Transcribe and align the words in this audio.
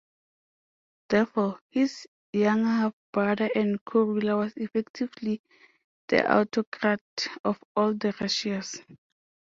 Therefore, 1.09 1.59
his 1.69 2.07
younger 2.33 2.69
half-brother 2.71 3.51
and 3.53 3.85
co-ruler 3.85 4.35
was 4.35 4.53
effectively 4.57 5.43
the 6.07 6.25
autocrat 6.27 7.03
of 7.45 7.59
all 7.75 7.93
the 7.93 8.11
Russias. 8.19 8.81